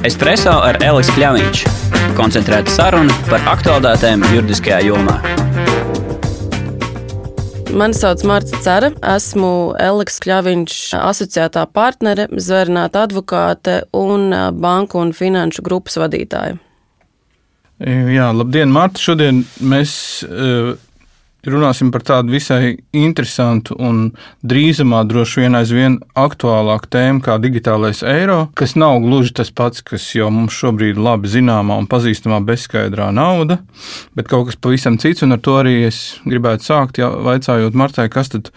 Espreso 0.00 0.54
ar 0.64 0.78
Elisu 0.80 1.12
Kļāviņš. 1.12 1.62
Koncentrēta 2.16 2.72
saruna 2.72 3.12
par 3.26 3.42
aktuālitātēm 3.52 4.22
juridiskajā 4.32 4.78
jomā. 4.86 5.18
Mani 7.76 7.98
sauc 7.98 8.24
Marta 8.24 8.56
Cera, 8.64 8.88
esmu 9.12 9.50
Eliks 9.76 10.16
Kļāviņš, 10.24 10.78
asociētā 11.02 11.66
partnere, 11.76 12.30
zvērnāta 12.32 13.04
advokāte 13.10 13.76
un 13.92 14.32
banku 14.56 15.02
un 15.04 15.12
finanšu 15.12 15.66
grupas 15.68 16.00
vadītāja. 16.00 16.56
Jā, 17.84 18.30
labdien, 18.32 18.72
Marta! 18.72 19.04
Šodien 19.04 19.44
mēs 19.60 19.92
uh, 20.24 20.78
runāsim 21.46 21.90
par 21.92 22.04
tādu 22.06 22.34
visai 22.34 22.76
interesantu 22.96 23.76
un 23.80 24.10
drīzumā 24.46 25.02
droši 25.08 25.44
vien 25.44 25.58
aizvien 25.58 25.98
aktuālāku 26.18 26.90
tēmu 26.92 27.24
kā 27.24 27.38
digitālais 27.42 28.02
eiro, 28.06 28.48
kas 28.58 28.76
nav 28.76 29.00
gluži 29.04 29.34
tas 29.40 29.52
pats, 29.54 29.84
kas 29.86 30.08
jau 30.16 30.30
mums 30.34 30.56
šobrīd 30.56 31.00
labi 31.00 31.30
zināmā 31.32 31.78
un 31.80 31.88
pazīstamā 31.90 32.42
bezskaidrā 32.46 33.10
nauda, 33.16 33.60
bet 34.18 34.28
kaut 34.30 34.50
kas 34.50 34.60
pavisam 34.60 34.98
cits, 35.00 35.24
un 35.26 35.36
ar 35.36 35.44
to 35.44 35.56
arī 35.60 35.78
es 35.88 36.20
gribētu 36.26 36.70
sākt, 36.70 37.00
ja 37.00 37.12
vaicājot 37.12 37.78
Martai, 37.78 38.10
kas 38.12 38.34
tad 38.34 38.52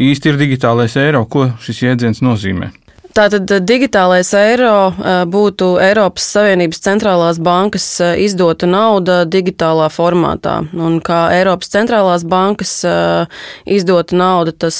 īsti 0.00 0.32
ir 0.32 0.40
digitālais 0.40 0.96
eiro, 1.00 1.24
ko 1.28 1.50
šis 1.62 1.84
jēdziens 1.84 2.24
nozīmē. 2.24 2.72
Tātad 3.14 3.46
eh, 3.54 3.60
digitālais 3.62 4.32
eiro 4.34 4.90
eh, 4.90 5.20
būtu 5.30 5.76
Eiropas 5.82 6.26
Savienības 6.34 6.80
centrālās 6.82 7.38
bankas 7.38 7.86
eh, 8.02 8.16
izdota 8.24 8.66
nauda 8.66 9.20
digitālā 9.30 9.86
formātā. 9.94 10.56
Un 10.74 10.98
kā 11.04 11.28
Eiropas 11.36 11.70
centrālās 11.70 12.26
bankas 12.26 12.72
izdota 13.70 14.18
nauda, 14.18 14.54
tas 14.66 14.78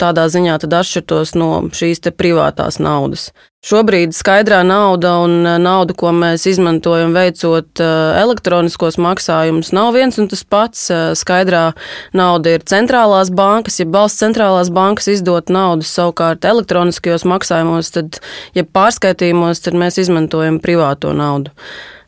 tādā 0.00 0.24
ziņā 0.32 0.56
atšķirtos 0.64 1.34
no 1.36 1.50
šīs 1.76 2.00
privātās 2.16 2.80
naudas. 2.80 3.28
Šobrīd 3.64 4.12
skaidrā 4.12 4.58
nauda 4.66 5.14
un 5.24 5.38
e, 5.48 5.54
nauda, 5.62 5.94
ko 5.96 6.10
mēs 6.12 6.42
izmantojam 6.50 7.14
veicot 7.16 7.80
e, 7.80 7.86
elektroniskos 8.20 8.98
maksājumus, 9.00 9.70
nav 9.72 9.94
viens 9.96 10.20
un 10.20 10.28
tas 10.28 10.44
pats. 10.44 10.82
E, 10.92 10.98
skaidrā 11.16 11.70
nauda 12.12 12.58
ir 12.58 12.66
centrālās 12.68 13.32
bankas, 13.32 13.80
ja 13.80 13.88
valsts 13.88 14.20
centrālās 14.20 14.68
bankas 14.74 15.08
izdot 15.14 15.48
naudu 15.48 15.88
savukārt 15.88 16.44
elektroniskajos 16.44 17.24
maksājumos, 17.32 17.94
tad, 17.96 18.20
ja 18.52 18.66
pārskaitījumos, 18.68 19.64
tad 19.64 19.80
mēs 19.80 19.96
izmantojam 20.04 20.60
privāto 20.60 21.16
naudu. 21.16 21.54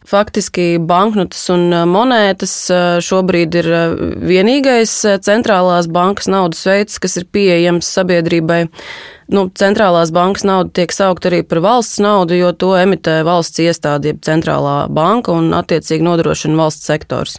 Faktiski 0.07 0.77
banknotes 0.79 1.41
un 1.51 1.73
monētas 1.91 2.53
šobrīd 3.03 3.57
ir 3.59 3.73
vienīgais 4.23 4.93
centrālās 5.25 5.89
bankas 5.91 6.29
naudas 6.31 6.61
veids, 6.69 7.01
kas 7.03 7.17
ir 7.19 7.27
pieejams 7.35 7.89
sabiedrībai 7.97 8.67
nu, 9.33 9.47
centrālās 9.59 10.13
bankas 10.15 10.45
nauda 10.47 10.71
tiek 10.81 10.93
saukt 10.95 11.27
arī 11.29 11.43
par 11.47 11.61
valsts 11.65 11.99
naudu, 12.03 12.37
jo 12.39 12.53
to 12.55 12.73
emitē 12.79 13.19
valsts 13.27 13.61
iestāde, 13.63 14.13
jeb 14.13 14.23
centrālā 14.27 14.87
banka 14.93 15.35
un 15.35 15.53
attiecīgi 15.57 16.05
nodrošina 16.07 16.59
valsts 16.59 16.87
sektors. 16.87 17.39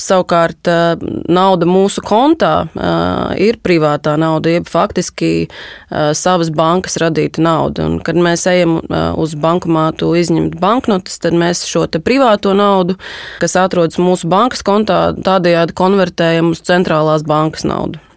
Savukārt 0.00 0.70
eh, 0.70 1.04
nauda 1.28 1.68
mūsu 1.68 2.02
kontā 2.06 2.54
eh, 2.64 3.46
ir 3.50 3.60
privātā 3.60 4.16
nauda, 4.20 4.54
jeb 4.56 4.68
faktiski 4.70 5.32
eh, 5.44 6.10
savas 6.16 6.52
bankas 6.54 6.96
radīta 7.02 7.44
nauda. 7.44 7.88
Un, 7.90 7.98
kad 8.04 8.18
mēs 8.18 8.46
ejam 8.50 8.78
uz 9.20 9.34
bankomātu 9.38 10.12
izņemt 10.18 10.56
banknotes, 10.60 11.18
tad 11.22 11.36
mēs 11.36 11.64
šo 11.68 11.86
privāto 12.04 12.52
naudu, 12.56 12.96
kas 13.42 13.56
atrodas 13.60 14.00
mūsu 14.00 14.28
bankas 14.30 14.62
kontā, 14.66 15.10
tādējādi 15.16 15.76
konvertējam 15.76 16.54
uz 16.54 16.62
centrālās 16.64 17.26
bankas 17.26 17.66
naudu. 17.68 18.09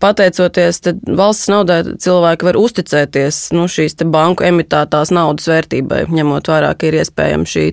Pateicoties 0.00 0.82
valsts 1.18 1.50
naudai, 1.52 1.80
cilvēki 2.00 2.48
var 2.48 2.58
uzticēties 2.60 3.40
nu, 3.56 3.66
šīs 3.70 3.98
banku 4.12 4.46
emitētās 4.48 5.12
naudas 5.14 5.48
vērtībai, 5.50 6.04
ņemot 6.12 6.52
vērā, 6.52 6.74
ka 6.78 6.90
ir 6.90 7.00
iespējama 7.02 7.48
šī 7.48 7.66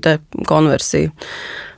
konversija. 0.47 1.13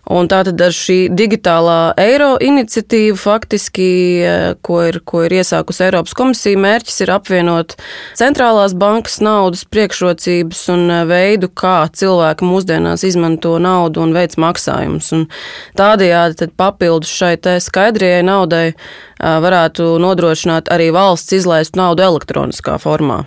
Un 0.07 0.29
tātad 0.31 0.59
ar 0.63 0.71
šī 0.71 1.09
digitālā 1.11 1.91
eiro 1.99 2.37
iniciatīva, 2.43 3.17
faktiski, 3.19 3.87
eh, 4.23 4.53
ko 4.63 4.79
ir, 4.87 5.01
ko 5.03 5.25
ir 5.25 5.35
iesākusi 5.41 5.83
Eiropas 5.89 6.15
komisija, 6.15 6.59
mērķis 6.63 7.01
ir 7.03 7.11
apvienot 7.11 7.75
centrālās 8.15 8.75
bankas 8.77 9.19
naudas 9.19 9.65
priekšrocības 9.67 10.61
un 10.71 10.85
eh, 10.91 11.03
veidu, 11.09 11.49
kā 11.51 11.89
cilvēki 11.91 12.47
mūsdienās 12.47 13.03
izmanto 13.03 13.57
naudu 13.59 14.05
un 14.05 14.15
veids 14.15 14.39
maksājumus. 14.39 15.11
Un 15.17 15.27
tādējādi 15.75 16.53
papildus 16.55 17.11
šai 17.11 17.35
skaidrajai 17.67 18.23
naudai 18.23 18.63
eh, 18.71 18.77
varētu 19.19 19.89
nodrošināt 19.99 20.71
arī 20.71 20.87
valsts 20.95 21.35
izlaist 21.35 21.75
naudu 21.75 22.07
elektroniskā 22.07 22.77
formā. 22.79 23.25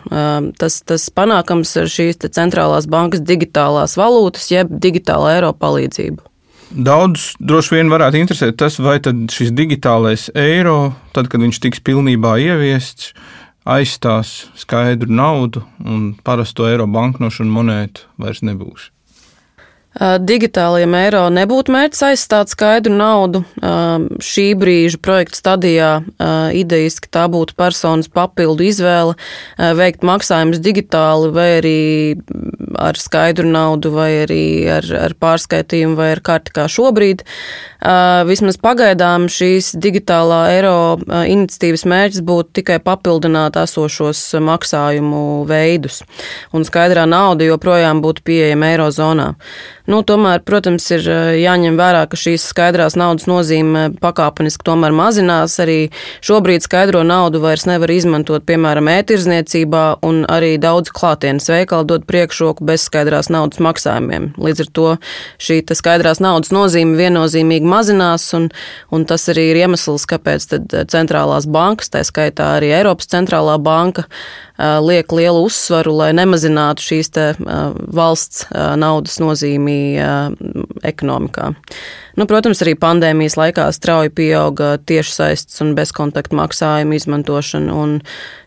Tas, 0.59 0.81
tas 0.87 1.05
panākams 1.13 1.77
ar 1.77 1.93
šīs 1.93 2.23
centrālās 2.33 2.89
bankas 2.91 3.21
digitālās 3.21 3.99
valūtas, 4.01 4.49
jeb 4.55 4.73
digitāla 4.81 5.37
eiro 5.37 5.53
palīdzību. 5.53 6.30
Daudz 6.71 7.33
droši 7.43 7.75
vien 7.75 7.91
varētu 7.91 8.21
interesēt 8.21 8.61
tas, 8.63 8.77
vai 8.79 9.01
šis 9.03 9.51
digitālais 9.59 10.29
eiro, 10.39 10.93
tad, 11.17 11.27
kad 11.27 11.43
viņš 11.43 11.59
tiks 11.65 11.83
pilnībā 11.83 12.37
ieviests, 12.39 13.11
aizstās 13.67 14.47
skaidru 14.59 15.11
naudu 15.11 15.65
un 15.83 16.15
parasto 16.25 16.69
eiro 16.71 16.87
banknošu 16.87 17.43
un 17.45 17.53
monētu 17.59 18.07
vairs 18.23 18.45
nebūs. 18.47 18.89
Digitālajiem 19.99 20.93
eiro 20.95 21.25
nebūtu 21.35 21.73
mērķis 21.75 22.05
aizstāt 22.13 22.53
skaidru 22.53 22.95
naudu. 22.95 23.41
Šī 24.23 24.53
brīža 24.55 25.01
projekta 25.03 25.41
stadijā 25.41 25.89
idejiski 26.55 27.11
tā 27.11 27.25
būtu 27.33 27.57
personas 27.59 28.07
papildu 28.07 28.69
izvēle 28.69 29.17
veikt 29.59 30.07
maksājumus 30.07 30.63
digitāli 30.63 31.33
vai 31.35 31.49
arī 31.57 31.81
ar 32.79 32.99
skaidru 33.01 33.49
naudu 33.51 33.93
vai 33.95 34.11
arī 34.25 34.45
ar, 34.71 34.87
ar 35.09 35.15
pārskaitījumu 35.19 35.99
vai 35.99 36.11
ar 36.15 36.23
karti 36.25 36.55
kā 36.55 36.67
šobrīd. 36.71 37.25
Vismaz 38.29 38.59
pagaidām 38.61 39.27
šīs 39.33 39.73
digitālā 39.81 40.41
eiro 40.55 40.75
iniciatīvas 41.09 41.87
mērķis 41.89 42.25
būtu 42.29 42.61
tikai 42.61 42.79
papildināt 42.85 43.57
esošos 43.57 44.21
maksājumu 44.45 45.47
veidus, 45.49 46.03
un 46.53 46.67
skaidrā 46.69 47.07
nauda 47.09 47.49
joprojām 47.49 48.03
būtu 48.05 48.27
pieejama 48.27 48.75
eirozonā. 48.75 49.31
Nu, 49.91 50.05
tomēr, 50.07 50.39
protams, 50.47 50.85
ir 50.95 51.07
jāņem 51.41 51.75
vērā, 51.75 52.05
ka 52.07 52.19
šīs 52.19 52.45
skaidrās 52.53 52.95
naudas 53.01 53.27
nozīme 53.27 53.89
pakāpeniski 53.99 54.63
tomēr 54.69 54.95
mazinās. 54.95 55.57
Arī 55.65 55.79
šobrīd 56.23 56.63
skaidro 56.63 57.01
naudu 57.03 57.41
vairs 57.43 57.65
nevar 57.67 57.91
izmantot, 57.91 58.45
piemēram, 58.47 58.87
ētirzniecībā, 58.93 59.83
un 60.07 60.23
arī 60.31 60.53
daudz 60.63 60.93
klātienes 60.95 61.51
veikali 61.51 61.89
dod 61.91 62.07
priekšroku 62.07 62.69
bez 62.69 62.85
skaidrās 62.87 63.33
naudas 63.35 63.59
maksājumiem. 63.67 64.29
Līdz 64.39 64.63
ar 64.63 64.71
to 64.79 64.87
šī 65.43 65.59
skaidrās 65.81 66.23
naudas 66.23 66.55
nozīme 66.55 66.95
viennozīmīgi 67.01 67.67
mazinās, 67.67 68.29
un, 68.39 68.47
un 68.95 69.09
tas 69.11 69.27
arī 69.33 69.49
ir 69.51 69.65
iemesls, 69.65 70.07
kāpēc 70.07 70.47
centrālās 70.93 71.51
bankas, 71.51 71.91
tā 71.91 72.05
skaitā 72.07 72.53
arī 72.61 72.71
Eiropas 72.79 73.11
centrālā 73.11 73.59
banka, 73.59 74.07
liek 74.85 75.13
lielu 75.13 75.45
uzsvaru, 75.47 75.95
lai 76.03 76.11
nemazinātu 76.17 76.85
šīs 76.85 77.13
te, 77.15 77.27
valsts 77.97 78.47
naudas 78.81 79.19
nozīmi 79.23 79.79
ekonomikā. 80.87 81.51
Nu, 82.19 82.27
protams, 82.29 82.61
arī 82.65 82.75
pandēmijas 82.81 83.39
laikā 83.39 83.69
strauji 83.73 84.13
pieauga 84.13 84.75
tiešsaistes 84.85 85.63
un 85.65 85.73
bezkontaktu 85.79 86.37
maksājumu 86.37 86.99
izmantošana. 86.99 87.77
Un, 87.77 87.95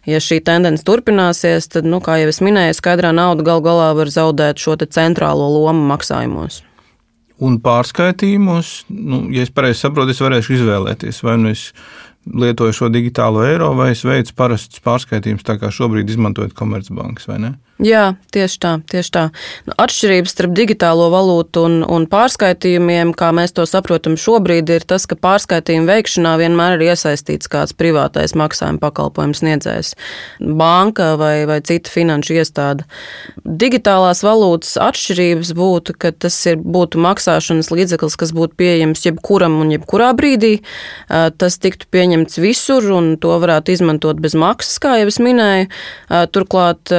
ja 0.09 0.19
šī 0.21 0.41
tendence 0.45 0.85
turpināsies, 0.85 1.71
tad, 1.73 1.87
nu, 1.89 2.01
kā 2.03 2.19
jau 2.21 2.29
es 2.33 2.41
minēju, 2.43 2.77
skaidrā 2.77 3.13
nauda 3.15 3.45
gal 3.47 3.63
galā 3.65 3.89
var 3.97 4.11
zaudēt 4.13 4.61
šo 4.61 4.77
centrālo 4.83 5.49
lomu 5.55 5.87
maksājumos. 5.93 6.61
Un 7.43 7.57
pārskaitījumos, 7.63 8.83
nu, 8.93 9.25
ja 9.33 9.43
es 9.43 9.51
pareizi 9.51 9.81
saprotu, 9.83 10.13
es 10.13 10.21
varēšu 10.21 10.57
izvēlēties, 10.59 11.23
vai 11.25 11.39
nu 11.41 11.51
es 11.51 11.71
lietoju 12.29 12.75
šo 12.75 12.89
digitālo 12.93 13.43
eiro, 13.45 13.73
vai 13.77 13.91
es 13.93 14.03
veicu 14.07 14.35
parastus 14.37 14.83
pārskaitījumus, 14.85 15.45
tā 15.47 15.57
kā 15.61 15.71
šobrīd 15.73 16.11
izmantojot 16.13 16.55
komercbankas, 16.57 17.27
vai 17.29 17.39
ne? 17.43 17.53
Jā, 17.81 18.13
tieši 18.29 18.57
tā. 18.61 18.71
Tieši 18.85 19.09
tā. 19.09 19.21
Nu, 19.65 19.73
atšķirības 19.81 20.33
starp 20.35 20.51
digitālo 20.53 21.07
valūtu 21.09 21.63
un, 21.65 21.79
un 21.81 22.03
pārskaitījumiem, 22.05 23.15
kā 23.17 23.31
mēs 23.33 23.55
to 23.57 23.65
saprotam 23.65 24.13
šobrīd, 24.19 24.69
ir 24.69 24.85
tas, 24.85 25.07
ka 25.09 25.17
pārskaitījumu 25.17 25.89
veikšanā 25.89 26.35
vienmēr 26.37 26.77
ir 26.77 26.91
iesaistīts 26.91 27.49
kāds 27.49 27.73
privātais 27.73 28.35
maksājuma 28.37 28.77
pakalpojums 28.83 29.41
sniedzējs- 29.41 29.95
banka 30.61 31.15
vai, 31.17 31.47
vai 31.49 31.59
cita 31.65 31.89
finanšu 31.89 32.37
iestāde. 32.37 32.85
Digitālās 33.41 34.21
valūtas 34.21 34.77
atšķirības 34.77 35.55
būtu, 35.57 35.97
ka 35.97 36.13
tas 36.13 36.37
ir, 36.45 36.61
būtu 36.61 37.01
maksāšanas 37.01 37.73
līdzeklis, 37.73 38.19
kas 38.21 38.31
būtu 38.37 38.53
pieejams 38.53 39.01
jebkuram 39.01 39.57
un 39.65 39.73
jebkurā 39.73 40.13
brīdī. 40.13 40.61
Tas 41.09 41.57
tiktu 41.57 41.89
pieņemts 41.89 42.37
visur 42.37 42.85
un 42.93 43.17
to 43.17 43.33
varētu 43.41 43.73
izmantot 43.73 44.21
bez 44.21 44.37
maksas, 44.37 44.77
kā 44.77 45.01
jau 45.01 45.07
es 45.09 45.17
minēju. 45.17 45.67
Turklāt 46.29 46.93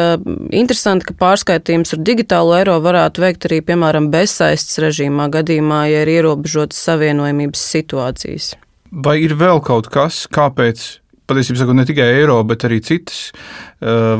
interesanti, 0.64 1.10
ka 1.10 1.18
pārskaitījums 1.20 1.94
ar 1.94 2.02
digitālo 2.08 2.56
eiro 2.56 2.80
varētu 2.82 3.22
veikt 3.24 3.46
arī, 3.50 3.60
piemēram, 3.68 4.10
bezsaistes 4.12 4.80
režīmā 4.82 5.28
gadījumā, 5.36 5.84
ja 5.92 6.02
ir 6.02 6.12
ierobežotas 6.16 6.80
savienojumības 6.88 7.64
situācijas. 7.76 8.52
Vai 8.90 9.20
ir 9.24 9.36
vēl 9.38 9.60
kaut 9.64 9.92
kas, 9.92 10.24
kāpēc 10.32 10.84
patiesībā 11.28 11.62
sakot, 11.62 11.76
ne 11.78 11.86
tikai 11.88 12.06
Eiropa, 12.18 12.50
bet 12.52 12.66
arī 12.68 12.80
citas 12.84 13.30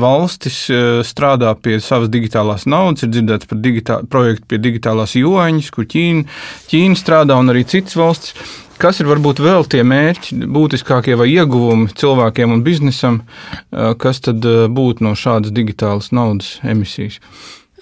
valstis 0.01 0.57
strādā 1.05 1.51
pie 1.57 1.77
savas 1.83 2.09
digitālās 2.13 2.65
naudas. 2.69 3.05
Ir 3.05 3.13
dzirdēts 3.13 3.49
par 3.49 3.61
digitā, 3.61 3.99
projektu 4.09 4.49
pie 4.51 4.59
digitālās 4.61 5.15
joņas, 5.17 5.71
kur 5.73 5.87
Ķīna, 5.89 6.25
Ķīna 6.71 6.99
strādā 6.99 7.37
un 7.41 7.53
arī 7.53 7.65
citas 7.69 7.97
valstis. 7.99 8.35
Kas 8.81 8.99
ir 8.99 9.07
varbūt 9.07 9.39
vēl 9.39 9.67
tie 9.71 9.83
mērķi, 9.87 10.39
būtiskākie 10.51 11.15
vai 11.19 11.29
ieguvumi 11.31 11.93
cilvēkiem 11.95 12.55
un 12.55 12.63
biznesam, 12.65 13.21
kas 13.71 14.19
tad 14.25 14.43
būtu 14.43 15.05
no 15.05 15.13
šādas 15.15 15.53
digitālas 15.55 16.11
naudas 16.15 16.57
emisijas? 16.63 17.21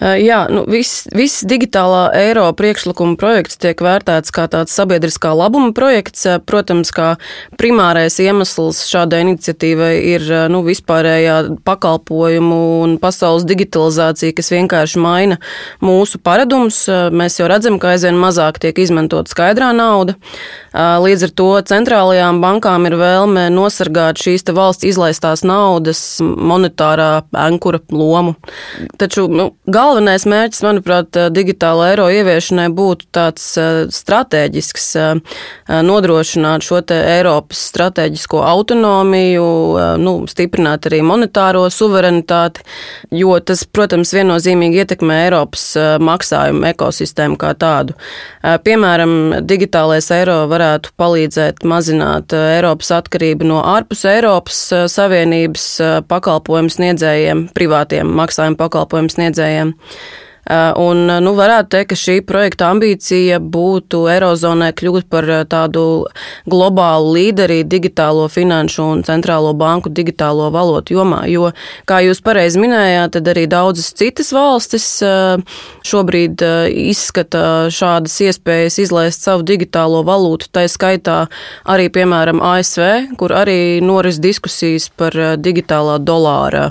Jā, 0.02 0.40
nu, 0.50 0.64
viss, 0.66 1.04
viss 1.14 1.44
digitālā 1.46 2.08
eiro 2.18 2.48
priekšlikuma 2.58 3.14
projekts 3.14 3.60
tiek 3.62 3.78
vērtēts 3.78 4.32
kā 4.34 4.48
tāds 4.50 4.74
sabiedriskā 4.74 5.30
labuma 5.38 5.70
projekts. 5.76 6.26
Protams, 6.50 6.90
kā 6.90 7.12
primārais 7.60 8.18
iemesls 8.18 8.82
šādai 8.90 9.22
iniciatīvai 9.22 9.92
ir 10.10 10.26
nu, 10.50 10.64
vispārējā 10.66 11.36
pakalpojumu 11.62 12.58
un 12.82 12.98
pasaules 12.98 13.46
digitalizācija, 13.46 14.34
kas 14.34 14.50
vienkārši 14.56 14.98
maina 14.98 15.38
mūsu 15.78 16.18
paradumus. 16.18 16.82
Mēs 17.14 17.38
jau 17.38 17.46
redzam, 17.50 17.78
ka 17.78 17.94
aizvien 17.94 18.18
mazāk 18.18 18.58
tiek 18.66 18.82
izmantot 18.82 19.30
skaidrā 19.30 19.70
nauda. 19.78 20.18
Līdz 20.74 21.22
ar 21.28 21.32
to 21.38 21.48
centrālajām 21.70 22.40
bankām 22.42 22.88
ir 22.88 22.96
vēlme 22.98 23.44
nosargāt 23.54 24.18
šīs 24.18 24.42
valsts 24.50 24.82
izlaistās 24.88 25.44
naudas 25.46 26.00
monetārā 26.20 27.22
ankura 27.30 27.78
lomu. 27.94 28.32
Taču, 28.98 29.28
nu, 29.30 29.52
galvenais 29.70 30.26
mērķis, 30.26 30.64
manuprāt, 30.66 31.14
digitāla 31.30 31.92
eiro 31.92 32.08
ieviešanai 32.10 32.66
būtu 32.74 33.06
tāds 33.14 33.44
strateģisks, 33.94 34.88
nodrošināt 35.86 36.66
šo 36.66 36.82
Eiropas 36.90 37.62
strateģisko 37.70 38.42
autonomiju, 38.42 39.46
nu, 40.02 40.16
stiprināt 40.26 40.90
arī 40.90 41.04
monetāro 41.06 41.68
suverenitāti, 41.70 42.66
jo 43.14 43.38
tas, 43.46 43.62
protams, 43.62 44.10
viennozīmīgi 44.16 44.82
ietekmē 44.82 45.22
Eiropas 45.28 45.70
maksājumu 46.02 46.66
ekosistēmu 46.74 47.38
kā 47.38 47.54
tādu. 47.54 47.94
Piemēram, 48.42 49.16
digitālais 49.46 50.10
eiro 50.18 50.42
varētu 50.50 50.63
palīdzēt 51.00 51.64
mazināt 51.68 52.34
Eiropas 52.36 52.92
atkarību 52.98 53.48
no 53.48 53.62
ārpus 53.74 54.04
Eiropas 54.10 54.60
Savienības 54.92 55.66
pakalpojumu 56.10 56.72
sniedzējiem, 56.74 57.48
privātiem 57.56 58.12
maksājumu 58.20 58.60
pakalpojumu 58.60 59.14
sniedzējiem. 59.14 59.74
Eh, 60.44 60.72
un, 60.76 61.06
nu, 61.08 61.32
varētu 61.36 61.70
teikt, 61.72 61.90
ka 61.94 61.96
šī 61.96 62.18
projekta 62.28 62.68
ambīcija 62.74 63.38
būtu 63.40 64.02
Eirozonai 64.12 64.72
kļūt 64.76 65.08
par 65.12 65.28
eh, 65.30 65.44
tādu 65.48 66.04
globālu 66.50 67.14
līderi 67.16 67.62
digitālo 67.64 68.26
finanšu 68.28 68.84
un 68.84 69.04
centrālo 69.06 69.54
banku 69.56 69.88
digitālo 69.88 70.50
valotu 70.52 70.98
jomā. 70.98 71.22
Jo, 71.32 71.52
kā 71.88 72.02
jūs 72.04 72.20
pareizi 72.24 72.60
minējāt, 72.60 73.14
tad 73.16 73.30
arī 73.32 73.46
daudzas 73.48 73.88
citas 73.96 74.34
valstis 74.36 74.88
eh, 75.04 75.40
šobrīd 75.84 76.44
izskata 76.92 77.70
šādas 77.72 78.18
iespējas 78.28 78.78
izlaist 78.84 79.24
savu 79.24 79.46
digitālo 79.48 80.02
valūtu, 80.04 80.50
tā 80.52 80.66
skaitā 80.68 81.24
arī, 81.64 81.88
piemēram, 81.92 82.42
ASV, 82.44 83.16
kur 83.20 83.32
arī 83.36 83.80
noris 83.84 84.20
diskusijas 84.20 84.90
par 84.92 85.16
digitālā 85.40 85.96
dolāra 86.04 86.70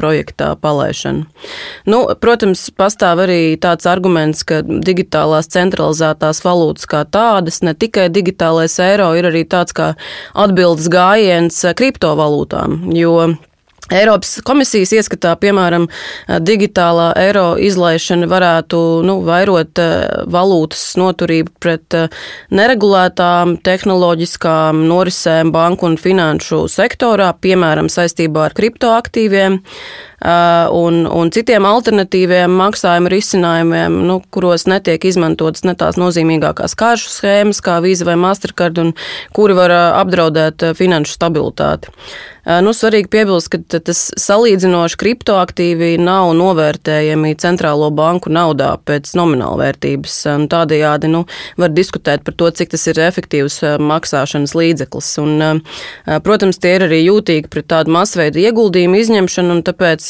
projektā 0.00 0.52
palaišanu. 0.60 1.26
Nu, 1.90 2.02
protams, 2.20 2.68
pastāv 2.76 3.09
pastāv 3.10 3.24
arī 3.26 3.58
tāds 3.58 3.86
arguments, 3.86 4.44
ka 4.44 4.62
digitālās 4.62 5.48
centralizētās 5.50 6.42
valūtas 6.44 6.86
kā 6.86 7.04
tādas, 7.04 7.62
ne 7.62 7.74
tikai 7.74 8.08
digitālais 8.08 8.78
eiro, 8.78 9.14
ir 9.16 9.26
arī 9.26 9.44
tāds 9.44 9.72
kā 9.72 9.96
atbildes 10.34 10.88
gājiens 10.88 11.64
kriptovalūtām, 11.74 12.92
jo 12.94 13.36
Eiropas 13.90 14.36
komisijas 14.46 14.92
ieskatā, 14.94 15.32
piemēram, 15.34 15.88
digitālā 16.46 17.08
eiro 17.18 17.56
izlaišana 17.58 18.28
varētu 18.30 18.78
nu, 19.02 19.16
vairot 19.26 19.80
valūtas 20.30 20.84
noturību 21.00 21.50
pret 21.58 21.96
neregulētām 22.54 23.56
tehnoloģiskām 23.66 24.84
norisēm 24.86 25.50
banku 25.50 25.88
un 25.88 25.98
finanšu 25.98 26.68
sektorā, 26.70 27.32
piemēram, 27.42 27.90
saistībā 27.90 28.46
ar 28.46 28.54
kriptoaktīviem. 28.54 29.58
Uh, 30.20 30.68
un, 30.76 31.06
un 31.08 31.30
citiem 31.32 31.64
alternatīviem 31.64 32.52
maksājuma 32.52 33.08
risinājumiem, 33.08 33.94
nu, 34.04 34.18
kuros 34.28 34.66
netiek 34.68 35.06
izmantotas 35.08 35.64
ne 35.64 35.72
tās 35.80 35.96
nozīmīgākās 35.96 36.76
kāršu 36.76 37.08
schēmas, 37.14 37.62
kā 37.64 37.78
Visa 37.80 38.04
vai 38.04 38.18
Mastercard, 38.20 38.82
un 38.82 38.92
kuri 39.32 39.56
var 39.56 39.72
uh, 39.72 39.86
apdraudēt 40.02 40.66
uh, 40.66 40.76
finanšu 40.76 41.16
stabilitāti. 41.16 41.96
Nu, 42.64 42.72
svarīgi 42.72 43.10
piebilst, 43.12 43.50
ka 43.52 43.58
tas 43.84 43.98
salīdzinoši 44.18 44.96
kriptoaktīvi 44.98 45.90
nav 46.00 46.30
novērtējami 46.38 47.34
centrālo 47.40 47.90
banku 47.92 48.32
naudā 48.32 48.70
pēc 48.88 49.12
nomināla 49.18 49.58
vērtības. 49.60 50.14
Tādējādi 50.50 51.10
nu, 51.12 51.26
var 51.60 51.74
diskutēt 51.76 52.24
par 52.24 52.34
to, 52.40 52.48
cik 52.48 52.72
tas 52.72 52.86
ir 52.88 53.02
efektīvs 53.04 53.60
maksāšanas 53.84 54.56
līdzeklis. 54.56 55.10
Un, 55.20 55.60
protams, 56.24 56.58
tie 56.62 56.78
ir 56.78 56.86
arī 56.88 57.02
jūtīgi 57.04 57.52
pret 57.52 57.68
tādu 57.74 57.92
masveidu 57.94 58.40
ieguldījumu 58.40 59.02
izņemšanu, 59.04 59.58
un 59.58 59.62
tāpēc 59.68 60.09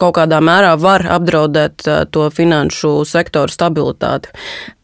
kaut 0.00 0.16
kādā 0.18 0.40
mērā 0.44 0.74
var 0.80 1.04
apdraudēt 1.18 1.86
eh, 1.86 2.04
to 2.10 2.28
finanšu 2.32 3.02
sektoru 3.08 3.52
stabilitāti. 3.52 4.32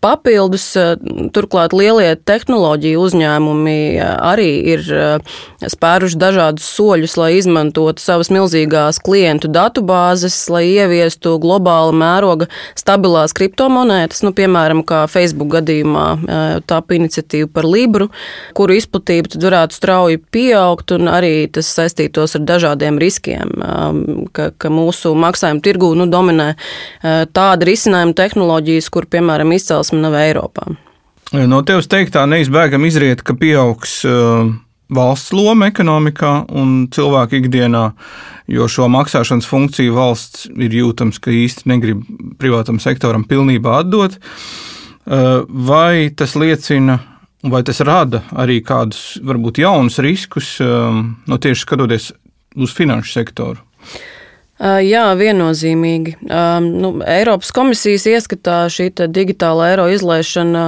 Papildus, 0.04 0.64
eh, 0.78 0.94
turklāt 1.34 1.74
lielie 1.74 2.12
tehnoloģiju 2.16 3.00
uzņēmumi 3.08 3.78
arī 4.02 4.50
ir 4.74 4.84
spēruši 5.58 6.18
dažādus 6.20 6.66
soļus, 6.76 7.16
lai 7.18 7.30
izmantotu 7.38 8.02
savas 8.02 8.30
milzīgās 8.34 9.00
klientu 9.02 9.50
datubāzes, 9.50 10.36
lai 10.52 10.64
ieviestu 10.70 11.34
globāla 11.42 11.94
mēroga 11.96 12.48
stabilās 12.78 13.34
kriptomonētas, 13.36 14.22
nu, 14.26 14.32
piemēram, 14.36 14.84
kā 14.86 15.04
Facebook 15.10 15.50
gadījumā 15.56 16.06
tapa 16.70 16.96
iniciatīva 16.98 17.50
par 17.52 17.66
Libru, 17.68 18.08
kuru 18.58 18.78
izplatība 18.78 19.40
varētu 19.42 19.76
strauji 19.76 20.20
pieaugt, 20.32 20.92
un 20.94 21.10
arī 21.10 21.48
tas 21.52 21.68
saistītos 21.74 22.36
ar 22.38 22.44
dažādiem 22.48 22.98
riskiem, 23.00 23.52
ka, 24.38 24.50
ka 24.54 24.70
mūsu 24.70 25.12
maksājuma 25.18 25.64
tirgū 25.66 25.90
nu, 25.98 26.06
dominē 26.06 26.52
tāda 27.34 27.66
risinājuma 27.66 28.14
tehnoloģijas, 28.22 28.92
kur, 28.94 29.10
piemēram, 29.10 29.52
izcelsme 29.58 29.98
nav 30.04 30.14
Eiropā. 30.22 30.70
No 31.34 31.60
tevis 31.66 31.90
teiktā 31.90 32.22
neizbēgam 32.24 32.86
izriet, 32.88 33.20
ka 33.26 33.34
pieaugs 33.36 33.98
valsts 34.88 35.34
loma 35.36 35.68
ekonomikā 35.68 36.32
un 36.56 36.86
cilvēku 36.94 37.42
ikdienā, 37.42 37.84
jo 38.48 38.68
šo 38.72 38.88
maksāšanas 38.92 39.48
funkciju 39.48 39.96
valsts 39.96 40.46
ir 40.56 40.72
jūtams, 40.78 41.20
ka 41.20 41.34
īsti 41.34 41.68
negrib 41.68 42.00
privātam 42.40 42.80
sektoram 42.80 43.26
pilnībā 43.28 43.82
atdot. 43.82 44.16
Vai 45.04 46.08
tas 46.16 46.32
liecina, 46.36 46.98
vai 47.44 47.62
tas 47.64 47.82
rada 47.84 48.22
arī 48.32 48.62
kādus 48.64 49.18
varbūt 49.24 49.60
jaunus 49.60 50.00
riskus, 50.04 50.56
no 50.60 51.36
tieši 51.36 51.64
skatoties 51.64 52.12
uz 52.56 52.72
finanšu 52.76 53.18
sektoru? 53.20 53.60
Jā, 54.58 55.04
viennozīmīgi. 55.14 56.16
Nu, 56.66 56.88
Eiropas 57.06 57.52
komisijas 57.54 58.08
ieskatā 58.10 58.64
šī 58.74 58.88
digitāla 59.14 59.68
eiro 59.70 59.84
izlaišana 59.94 60.64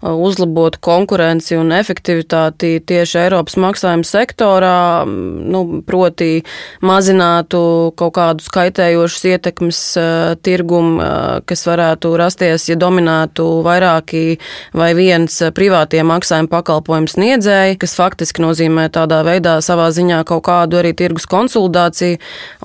uzlabotu 0.00 0.80
konkurenci 0.80 1.58
un 1.60 1.74
efektivitāti 1.76 2.78
tieši 2.88 3.18
Eiropas 3.26 3.58
maksājuma 3.60 4.08
sektorā, 4.08 4.78
nu, 5.04 5.60
proti 5.84 6.40
mazinātu 6.80 7.60
kaut 8.00 8.14
kādus 8.16 8.48
kaitējošus 8.54 9.28
ietekmes 9.34 9.82
tirgumu, 10.40 11.04
kas 11.44 11.66
varētu 11.68 12.14
rasties, 12.16 12.70
ja 12.70 12.78
dominētu 12.80 13.44
vairāki 13.68 14.38
vai 14.72 14.94
viens 14.96 15.36
privātie 15.52 16.00
maksājuma 16.00 16.48
pakalpojumu 16.56 17.12
sniedzēji, 17.12 17.76
kas 17.84 17.98
faktiski 18.00 18.40
nozīmē 18.46 18.88
tādā 18.96 19.20
veidā 19.28 19.58
savā 19.60 19.92
ziņā 19.92 20.24
kaut 20.32 20.46
kādu 20.48 20.80
arī 20.80 20.96
tirgus 20.96 21.28
konsolidāciju. 21.28 22.16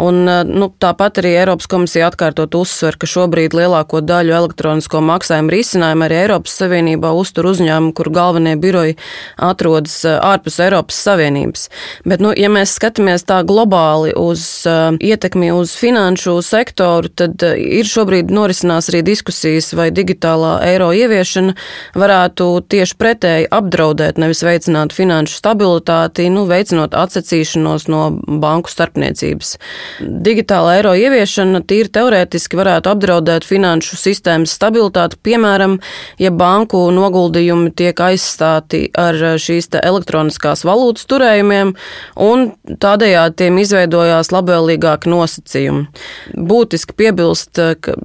Un, 0.07 0.24
nu, 0.48 0.68
tāpat 0.81 1.21
arī 1.21 1.33
Eiropas 1.39 1.67
komisija 1.69 2.09
atkārtot 2.09 2.55
uzsver, 2.59 2.97
ka 2.99 3.07
šobrīd 3.09 3.55
lielāko 3.57 4.01
daļu 4.05 4.35
elektronisko 4.38 5.01
maksājumu 5.05 5.53
risinājumu 5.53 6.05
arī 6.05 6.17
Eiropas 6.23 6.57
Savienībā 6.61 7.11
uztur 7.17 7.49
uzņēmumu, 7.51 7.93
kur 7.97 8.11
galvenie 8.13 8.55
biroji 8.59 8.97
atrodas 9.35 9.95
eh, 10.05 10.17
ārpus 10.19 10.59
Eiropas 10.63 10.99
Savienības. 11.07 11.67
Bet, 12.05 12.21
nu, 12.23 12.33
ja 12.38 12.51
mēs 12.53 12.75
skatāmies 12.77 13.25
tā 13.27 13.39
globāli 13.47 14.13
uz 14.19 14.43
uh, 14.69 14.93
ietekmi 14.99 15.51
uz 15.55 15.73
finanšu 15.79 16.38
sektoru, 16.45 17.09
tad 17.09 17.41
uh, 17.45 17.55
ir 17.57 17.88
šobrīd 17.89 18.31
norisinās 18.33 18.91
arī 18.91 19.01
diskusijas, 19.07 19.71
vai 19.77 19.89
digitālā 19.95 20.57
eiro 20.67 20.91
ieviešana 20.95 21.55
varētu 21.99 22.49
tieši 22.69 22.97
pretēji 22.99 23.49
apdraudēt, 23.55 24.19
nevis 24.21 24.43
veicināt 24.45 24.93
finanšu 24.95 25.39
stabilitāti, 25.39 26.27
nu, 26.33 26.45
veicinot 26.49 26.97
atsacīšanos 26.97 27.88
no 27.91 28.03
banku 28.41 28.71
starpniecības. 28.71 29.55
Digitāla 29.99 30.58
digitāla 30.59 30.75
eiro 30.75 30.93
ieviešana 30.93 31.61
tīri 31.63 31.89
teorētiski 31.89 32.57
varētu 32.57 32.91
apdraudēt 32.91 33.45
finanšu 33.47 33.95
sistēmas 33.95 34.51
stabilitāti, 34.51 35.15
piemēram, 35.23 35.79
ja 36.19 36.31
banku 36.31 36.89
noguldījumi 36.91 37.71
tiek 37.71 37.95
aizstāti 37.95 38.91
ar 38.97 39.15
šīs 39.15 39.69
elektroniskās 39.79 40.65
valūtas 40.65 41.05
turējumiem, 41.07 41.75
un 42.15 42.51
tādējādi 42.67 43.35
tiem 43.39 43.59
izveidojās 43.59 44.31
labvēlīgāki 44.33 45.09
nosacījumi. 45.09 45.87
Būtiski 46.35 46.95
piebilst 46.97 47.59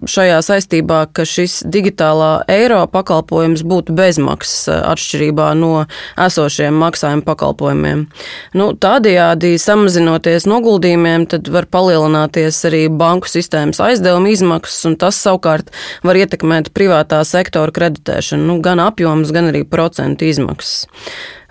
šajā 0.07 0.39
saistībā, 0.45 1.09
ka 1.13 1.25
šis 1.27 1.65
digitālā 1.67 2.45
eiro 2.49 2.85
pakalpojums 2.87 3.65
būtu 3.67 3.95
bezmaksas 3.97 4.69
atšķirībā 4.93 5.51
no 5.59 5.87
esošiem 6.21 6.75
maksājuma 6.79 7.27
pakalpojumiem. 7.27 8.07
Nu, 8.55 8.71
tādējādi 8.79 9.57
samazinoties 9.59 10.47
noguldījumiem, 10.47 11.27
tad 11.31 11.51
var 11.51 11.67
palielināties 11.67 12.44
arī 12.69 12.83
banku 12.93 13.31
sistēmas 13.31 13.81
aizdevuma 13.85 14.33
izmaksas, 14.35 14.83
un 14.91 14.99
tas 15.01 15.21
savukārt 15.25 15.71
var 16.05 16.19
ietekmēt 16.21 16.73
privātā 16.77 17.23
sektora 17.29 17.75
kreditēšanu, 17.75 18.45
nu, 18.51 18.59
gan 18.65 18.83
apjoms, 18.85 19.33
gan 19.35 19.53
arī 19.53 19.65
procentu 19.69 20.29
izmaksas 20.29 20.85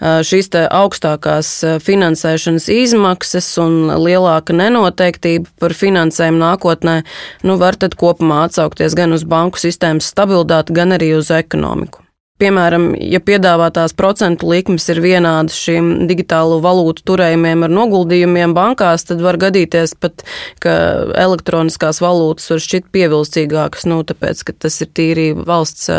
šīs 0.04 0.50
augstākās 0.68 1.50
finansēšanas 1.84 2.68
izmaksas 2.74 3.48
un 3.64 3.94
lielāka 4.04 4.56
nenoteiktība 4.56 5.48
par 5.64 5.76
finansējumu 5.78 6.42
nākotnē, 6.44 7.02
nu, 7.48 7.58
var 7.62 7.80
tad 7.80 7.96
kopumā 8.00 8.44
atsaukties 8.50 8.98
gan 9.00 9.16
uz 9.16 9.24
banku 9.24 9.62
sistēmas 9.62 10.12
stabilitāti, 10.12 10.76
gan 10.76 10.98
arī 10.98 11.14
uz 11.18 11.32
ekonomiku. 11.32 12.03
Piemēram, 12.42 12.96
ja 12.98 13.20
piedāvātās 13.22 13.92
procentu 13.94 14.48
likmes 14.50 14.88
ir 14.90 14.98
vienādas 15.04 15.54
šiem 15.54 16.08
digitālo 16.10 16.56
valūtu 16.64 17.04
turējumiem 17.06 17.62
ar 17.68 17.70
noguldījumiem 17.70 18.56
bankās, 18.58 19.06
tad 19.06 19.20
var 19.22 19.38
gadīties 19.38 19.94
pat, 20.02 20.24
ka 20.64 20.74
elektroniskās 21.14 22.02
valūtas 22.02 22.50
var 22.50 22.64
šķiet 22.66 22.88
pievilcīgākas, 22.96 23.86
nu, 23.86 24.00
tāpēc, 24.10 24.42
ka 24.48 24.56
tas 24.66 24.80
ir 24.82 24.90
tīri 24.98 25.28
valsts 25.38 25.92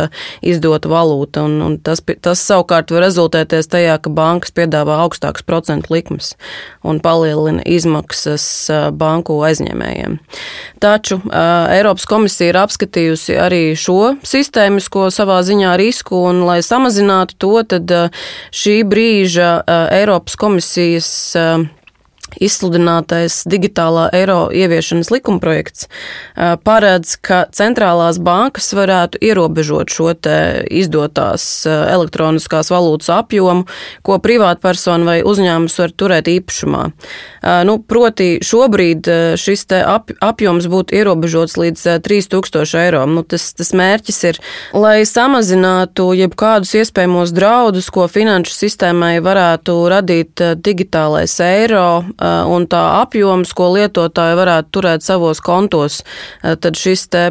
izdota 0.43 0.91
valūta, 0.91 1.45
un, 1.47 1.55
un 1.62 1.79
tas, 1.79 2.03
tas 2.03 2.43
savukārt 2.43 2.91
var 2.91 3.07
rezultēties 3.07 3.71
tajā, 3.71 3.95
ka 4.03 4.11
bankas 4.11 4.50
piedāvā 4.59 4.99
augstākas 5.05 5.47
procentu 5.47 5.95
likmes 5.95 6.35
un 6.83 6.99
palielina 6.99 7.62
izmaksas 7.62 8.49
banku 8.99 9.38
aizņēmējiem. 9.47 10.19
Taču 10.83 11.23
Eiropas 11.31 12.11
komisija 12.11 12.50
ir 12.50 12.61
apskatījusi 12.67 13.38
arī 13.38 13.62
šo 13.79 14.17
sistēmisko 14.26 15.07
savā 15.14 15.38
ziņā 15.47 15.79
risku 15.79 16.25
un, 16.35 16.43
lai 16.49 16.59
samazinātu 16.67 17.38
to, 17.38 17.55
tad 17.75 17.97
šī 18.55 18.81
brīža 18.91 19.55
Eiropas 19.95 20.37
komisijas 20.41 21.14
izsludinātais 22.43 23.43
digitālā 23.50 24.09
eiro 24.17 24.49
ieviešanas 24.55 25.11
likumprojekts 25.14 25.88
paredz, 26.67 27.17
ka 27.23 27.45
centrālās 27.55 28.19
bankas 28.23 28.73
varētu 28.76 29.21
ierobežot 29.25 29.93
šo 29.95 30.11
izdotās 30.14 31.47
elektroniskās 31.69 32.71
valūtas 32.75 33.11
apjomu, 33.14 33.69
ko 34.07 34.19
privātpersona 34.23 35.09
vai 35.09 35.19
uzņēmums 35.26 35.79
var 35.81 35.95
turēt 35.95 36.31
īpašumā. 36.31 36.85
Nu, 37.44 37.76
proti, 37.78 38.38
šobrīd 38.44 39.08
šis 39.40 39.66
ap, 39.84 40.08
apjoms 40.24 40.64
būtu 40.70 40.96
ierobežots 40.96 41.58
līdz 41.60 41.82
3000 42.04 42.78
eiro. 42.80 43.02
Nu, 43.10 43.20
tas, 43.28 43.50
tas 43.56 43.72
mērķis 43.76 44.20
ir, 44.30 44.38
lai 44.72 45.04
samazinātu 45.08 46.06
jebkādus 46.16 46.72
iespējamos 46.80 47.34
draudus, 47.36 47.90
ko 47.92 48.06
finanšu 48.08 48.54
sistēmai 48.56 49.18
varētu 49.24 49.76
radīt 49.92 50.40
digitālais 50.64 51.34
eiro 51.44 52.04
un 52.54 52.68
tā 52.70 52.82
apjoms, 53.02 53.52
ko 53.56 53.70
lietotāji 53.74 54.38
varētu 54.40 54.72
turēt 54.78 55.04
savos 55.04 55.42
kontos, 55.44 56.00
tad 56.40 56.80
šis 56.80 57.06
te 57.12 57.26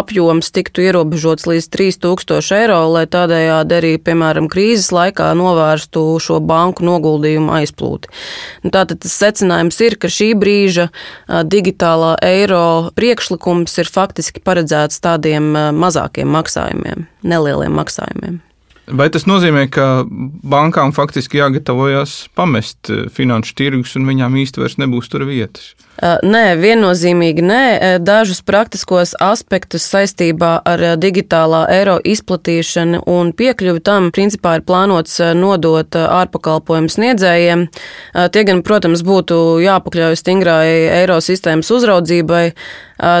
apjoms 0.00 0.52
tiktu 0.56 0.86
ierobežots 0.88 1.48
līdz 1.50 1.68
3000 1.76 2.56
eiro, 2.62 2.80
lai 2.94 3.04
tādējādi 3.10 3.76
arī, 3.76 3.92
piemēram, 4.00 4.48
krīzes 4.52 4.88
laikā 4.94 5.30
novērstu 5.36 6.06
šo 6.22 6.40
banku 6.40 6.86
noguldījumu 6.88 7.52
aizplūti. 7.60 8.08
Tātad 8.74 9.00
tas 9.02 9.16
secinājums 9.22 9.80
ir, 9.84 9.96
ka 10.00 10.10
šī 10.10 10.32
brīža 10.38 10.88
digitālā 11.50 12.14
eiro 12.24 12.90
priekšlikums 12.98 13.74
ir 13.82 13.90
faktiski 13.90 14.42
paredzēts 14.44 15.02
tādiem 15.04 15.50
mazākiem 15.80 16.30
maksājumiem, 16.30 17.08
nelieliem 17.26 17.74
maksājumiem. 17.80 18.40
Vai 18.90 19.06
tas 19.12 19.22
nozīmē, 19.28 19.68
ka 19.70 20.02
bankām 20.10 20.90
faktiski 20.94 21.38
jāgatavojas 21.38 22.24
pamest 22.34 22.90
finanšu 23.14 23.54
tirgus 23.58 23.94
un 23.98 24.08
viņām 24.08 24.38
īsti 24.42 24.62
vairs 24.62 24.80
nebūs 24.82 25.10
tur 25.12 25.26
vietas? 25.28 25.74
Nē, 26.00 26.44
viennozīmīgi 26.56 27.42
nē. 27.44 27.64
Dažus 28.00 28.40
praktiskos 28.46 29.12
aspektus 29.20 29.84
saistībā 29.84 30.52
ar 30.64 30.84
digitālā 30.96 31.66
eiro 31.74 31.98
izplatīšanu 32.00 33.02
un 33.10 33.34
piekļuvi 33.36 33.82
tam 33.84 34.08
principā 34.14 34.56
ir 34.58 34.64
plānots 34.64 35.18
nodot 35.36 35.98
ārpakalpojumu 36.00 36.88
sniedzējiem. 36.94 37.66
Tie 38.32 38.46
gan, 38.48 38.62
protams, 38.64 39.04
būtu 39.04 39.60
jāpakļauj 39.66 40.16
stingrai 40.22 40.70
eiro 41.02 41.20
sistēmas 41.20 41.68
uzraudzībai, 41.76 42.46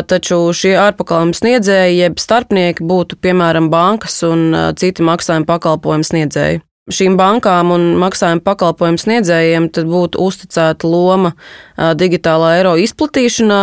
taču 0.08 0.40
šie 0.56 0.72
ārpakalpojumu 0.80 1.36
sniedzēji 1.36 2.00
jeb 2.00 2.16
starpnieki 2.22 2.88
būtu 2.88 3.20
piemēram 3.20 3.68
bankas 3.72 4.22
un 4.24 4.50
citi 4.80 5.04
maksājuma 5.04 5.48
pakalpojumu 5.52 6.12
sniedzēji 6.14 6.64
šīm 6.94 7.16
bankām 7.20 7.72
un 7.74 7.86
maksājuma 8.00 8.42
pakalpojumu 8.44 9.00
sniedzējiem 9.00 9.70
būtu 9.90 10.20
uzticēta 10.20 10.88
loma 10.90 11.34
digitālā 11.76 12.56
eiro 12.58 12.76
izplatīšanā. 12.80 13.60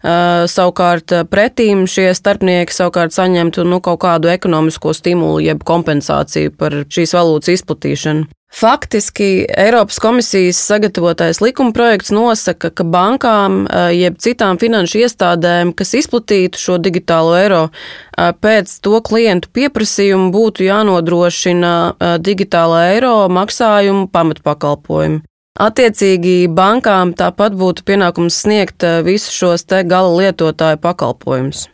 Savukārt 0.00 1.12
pretīm 1.28 1.84
šie 1.90 2.08
starpnieki 2.16 2.72
savukārt 2.72 3.12
saņemtu 3.12 3.66
nu, 3.68 3.82
kaut 3.84 4.00
kādu 4.00 4.30
ekonomisko 4.32 4.94
stimulu 4.96 5.42
jeb 5.44 5.64
kompensāciju 5.68 6.54
par 6.56 6.82
šīs 6.88 7.12
valūtas 7.18 7.58
izplatīšanu. 7.58 8.30
Faktiski 8.60 9.46
Eiropas 9.56 9.98
komisijas 9.98 10.66
sagatavotais 10.66 11.40
likumprojekts 11.40 12.10
nosaka, 12.10 12.70
ka 12.70 12.84
bankām 12.84 13.62
eh, 13.66 13.92
jeb 13.94 14.18
citām 14.18 14.58
finanšu 14.58 15.04
iestādēm, 15.04 15.70
kas 15.78 15.94
izplatītu 15.94 16.58
šo 16.58 16.78
digitālo 16.82 17.36
eiro, 17.38 17.62
eh, 17.70 18.32
pēc 18.34 18.74
to 18.82 18.98
klientu 19.06 19.52
pieprasījumu 19.54 20.32
būtu 20.34 20.66
jānodrošina 20.66 21.74
eh, 21.92 22.16
digitāla 22.18 22.88
eiro 22.90 23.14
maksājumu 23.30 24.10
pamatpakalpojumu. 24.10 25.22
Attiecīgi 25.60 26.48
bankām 26.56 27.12
tāpat 27.18 27.52
būtu 27.58 27.84
pienākums 27.84 28.38
sniegt 28.44 28.84
visus 29.04 29.34
šos 29.36 29.66
te 29.68 29.82
gala 29.84 30.14
lietotāju 30.16 30.80
pakalpojumus. 30.80 31.66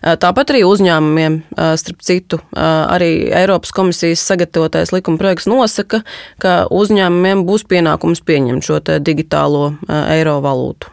Tāpat 0.00 0.52
arī 0.54 0.62
uzņēmumiem, 0.64 1.40
starp 1.76 2.04
citu, 2.06 2.38
arī 2.54 3.26
Eiropas 3.34 3.74
komisijas 3.74 4.22
sagatavotais 4.24 4.94
likuma 4.94 5.18
projekts 5.20 5.48
nosaka, 5.50 6.04
ka 6.40 6.54
uzņēmumiem 6.70 7.42
būs 7.48 7.66
pienākums 7.68 8.22
pieņemt 8.24 8.64
šo 8.64 8.78
digitālo 9.02 9.72
eiro 9.90 10.38
valūtu. 10.44 10.92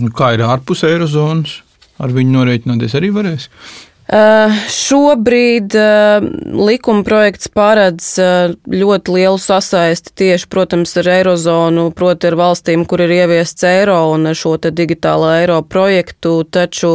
Nu, 0.00 0.10
kā 0.14 0.32
ir 0.34 0.46
ārpus 0.48 0.86
eirozonas? 0.88 1.60
Ar 1.98 2.12
viņu 2.14 2.30
norēķināties 2.30 2.92
arī 2.94 3.08
varēs. 3.10 3.48
Uh, 4.08 4.54
šobrīd 4.72 5.74
uh, 5.76 6.24
likuma 6.56 7.02
projekts 7.04 7.50
paredz 7.52 8.06
uh, 8.16 8.54
ļoti 8.64 9.12
lielu 9.12 9.36
sasaisti 9.36 10.14
tieši, 10.16 10.46
protams, 10.48 10.94
ar 10.96 11.10
Eirozonu, 11.12 11.90
proti 11.92 12.30
ar 12.30 12.38
valstīm, 12.40 12.86
kur 12.88 13.02
ir 13.04 13.12
ieviests 13.12 13.66
eiro 13.68 13.98
un 14.14 14.30
šo 14.32 14.54
te 14.64 14.72
digitālo 14.72 15.28
eiro 15.34 15.58
projektu, 15.60 16.38
taču 16.48 16.88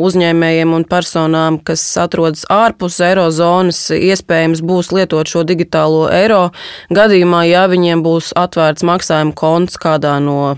uzņēmējiem 0.00 0.72
un 0.78 0.86
personām, 0.88 1.58
kas 1.60 1.84
atrodas 2.00 2.46
ārpus 2.48 2.96
Eirozonas, 3.04 3.82
iespējams 3.98 4.64
būs 4.64 4.94
lietot 4.96 5.28
šo 5.28 5.44
digitālo 5.44 6.06
eiro 6.08 6.46
gadījumā, 6.88 7.44
ja 7.50 7.66
viņiem 7.68 8.00
būs 8.06 8.32
atvērts 8.32 8.88
maksājuma 8.88 9.36
konts 9.36 9.76
kādā 9.76 10.16
no 10.24 10.56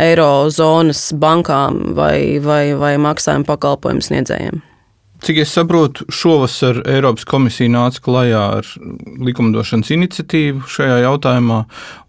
Eirozonas 0.00 1.10
bankām 1.12 1.90
vai, 2.00 2.40
vai, 2.40 2.72
vai 2.72 2.96
maksājuma 2.96 3.44
pakalpojumu 3.52 4.08
sniedzējiem. 4.08 4.64
Cik 5.20 5.42
es 5.42 5.50
saprotu, 5.52 6.06
šovasar 6.08 6.78
Eiropas 6.88 7.26
komisija 7.28 7.68
nāca 7.68 8.00
klajā 8.00 8.40
ar 8.60 8.68
likumdošanas 9.20 9.90
iniciatīvu 9.92 10.64
šajā 10.70 10.96
jautājumā, 11.02 11.58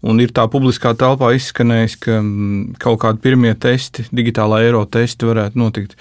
un 0.08 0.22
ir 0.24 0.32
tā 0.32 0.46
publiskā 0.52 0.94
telpā 0.96 1.34
izskanējis, 1.36 1.98
ka 2.00 2.16
mm, 2.22 2.78
kaut 2.80 3.02
kādi 3.04 3.20
pirmie 3.24 3.52
testi, 3.60 4.06
digitālā 4.16 4.62
eiro 4.64 4.86
testi 4.88 5.28
varētu 5.28 5.60
notikt 5.60 5.96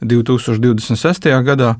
2026. 0.00 1.28
gadā. 1.44 1.74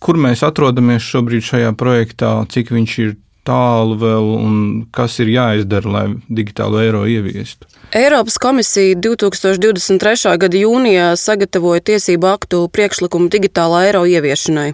Kur 0.00 0.16
mēs 0.16 0.40
atrodamies 0.46 1.04
šobrīd 1.04 1.44
šajā 1.44 1.74
projektā, 1.76 2.38
cik 2.48 2.72
viņš 2.72 2.98
ir 3.04 3.16
tālu 3.46 3.96
vēl 4.00 4.30
un 4.36 4.56
kas 4.94 5.20
ir 5.22 5.30
jāizdara, 5.30 5.92
lai 5.92 6.06
digitālo 6.28 6.82
eiro 6.82 7.04
ieviestu? 7.06 7.68
Eiropas 7.94 8.34
komisija 8.42 8.96
2023. 8.98 10.32
gada 10.42 10.58
jūnijā 10.58 11.12
sagatavoja 11.20 11.84
tiesību 11.86 12.26
aktu 12.26 12.64
priekšlikumu 12.74 13.30
digitālā 13.30 13.84
eiro 13.86 14.02
ieviešanai. 14.10 14.72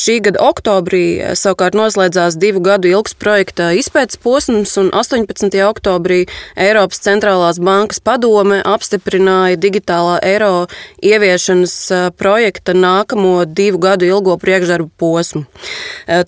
Šī 0.00 0.16
gada 0.26 0.42
oktobrī 0.42 1.04
savukārt 1.38 1.78
noslēdzās 1.78 2.34
divu 2.42 2.60
gadu 2.64 2.90
ilgs 2.90 3.14
projekta 3.14 3.70
izpētes 3.78 4.18
posms, 4.18 4.74
un 4.82 4.90
18. 4.90 5.54
oktobrī 5.68 6.24
Eiropas 6.58 7.04
centrālās 7.06 7.62
bankas 7.62 8.02
padome 8.02 8.58
apstiprināja 8.66 9.60
digitālā 9.62 10.18
eiro 10.26 10.66
ieviešanas 11.06 11.76
projekta 12.18 12.74
nākamo 12.74 13.44
divu 13.46 13.78
gadu 13.86 14.10
ilgo 14.10 14.34
priekšdarbu 14.42 14.90
posmu. 14.98 15.44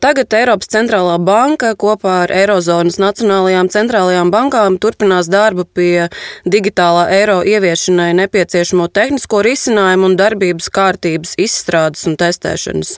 Tagad 0.07 0.39
Eiropas 0.39 0.71
centrālā 0.71 1.19
banka 1.19 1.56
kopā 1.57 2.13
ar 2.25 2.33
Eirozonas 2.35 2.99
nacionālajām 3.01 3.71
centrālajām 3.73 4.29
bankām 4.35 4.77
turpinās 4.83 5.31
darbu 5.33 5.65
pie 5.65 6.09
digitālā 6.45 7.07
eiro 7.17 7.39
ieviešanai 7.47 8.11
nepieciešamo 8.19 8.89
tehnisko 8.93 9.41
risinājumu 9.47 10.11
un 10.11 10.19
darbības 10.21 10.69
kārtības 10.77 11.35
izstrādes 11.41 12.05
un 12.11 12.19
testēšanas. 12.21 12.95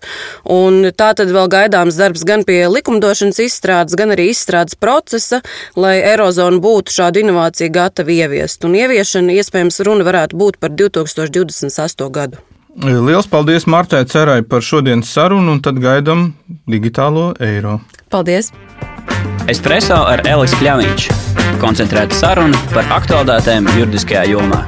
Un 0.59 0.91
tā 0.91 1.12
tad 1.15 1.31
vēl 1.31 1.49
gaidāms 1.55 2.00
darbs 2.00 2.27
gan 2.29 2.43
pie 2.49 2.65
likumdošanas 2.67 3.38
izstrādes, 3.47 3.97
gan 3.99 4.17
arī 4.17 4.31
izstrādes 4.33 4.75
procesa, 4.75 5.41
lai 5.77 5.99
Eirozona 6.03 6.59
būtu 6.59 6.99
šādu 6.99 7.23
inovāciju 7.23 7.73
gatava 7.79 8.15
ieviest. 8.19 8.67
Un 8.67 8.75
ieviešana 8.83 9.38
iespējams 9.38 9.83
runa 9.87 10.07
varētu 10.09 10.38
būt 10.43 10.59
par 10.59 10.75
2028. 10.75 12.11
gadu. 12.11 12.43
Lielas 12.77 13.27
paldies 13.27 13.67
Martai 13.67 14.05
Cerai 14.05 14.43
par 14.43 14.63
šodienas 14.63 15.09
sarunu, 15.13 15.55
un 15.57 15.63
tad 15.65 15.81
gaidām 15.81 16.33
digitālo 16.69 17.33
eiro. 17.41 17.79
Paldies! 18.13 18.53
Espreso 19.49 19.97
ar 20.05 20.21
Elisu 20.29 20.59
Kļāviņš. 20.61 21.09
Koncentrēta 21.63 22.15
saruna 22.15 22.61
par 22.75 22.93
aktuālitātēm 23.01 23.73
juridiskajā 23.79 24.29
jomā. 24.35 24.61